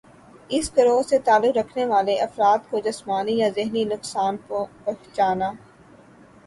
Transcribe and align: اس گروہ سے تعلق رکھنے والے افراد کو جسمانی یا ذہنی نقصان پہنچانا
اس 0.49 0.69
گروہ 0.77 1.01
سے 1.09 1.17
تعلق 1.25 1.57
رکھنے 1.57 1.85
والے 1.85 2.15
افراد 2.21 2.59
کو 2.69 2.79
جسمانی 2.85 3.37
یا 3.39 3.49
ذہنی 3.55 3.83
نقصان 3.85 4.37
پہنچانا 4.47 5.51